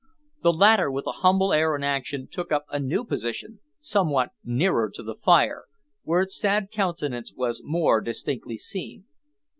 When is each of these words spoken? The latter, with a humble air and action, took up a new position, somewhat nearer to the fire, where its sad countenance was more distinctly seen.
The 0.41 0.51
latter, 0.51 0.89
with 0.89 1.05
a 1.05 1.11
humble 1.21 1.53
air 1.53 1.75
and 1.75 1.85
action, 1.85 2.27
took 2.27 2.51
up 2.51 2.65
a 2.71 2.79
new 2.79 3.05
position, 3.05 3.59
somewhat 3.77 4.31
nearer 4.43 4.89
to 4.95 5.03
the 5.03 5.13
fire, 5.13 5.65
where 6.01 6.21
its 6.21 6.35
sad 6.39 6.71
countenance 6.71 7.35
was 7.35 7.61
more 7.63 8.01
distinctly 8.01 8.57
seen. 8.57 9.05